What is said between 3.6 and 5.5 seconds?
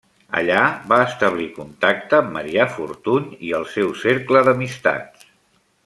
el seu cercle d'amistats.